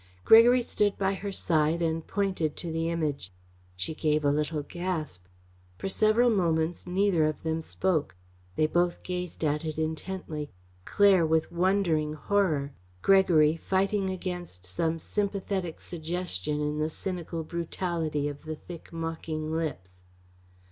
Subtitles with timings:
[0.25, 3.31] Gregory stood by her side and pointed to the Image.
[3.75, 5.25] She gave a little gasp.
[5.77, 8.15] For several moments neither of them spoke.
[8.55, 10.49] They both gazed at it intently;
[10.85, 18.41] Claire with wondering horror; Gregory fighting against some sympathetic suggestion in the cynical brutality of
[18.45, 20.01] the thick mocking lips.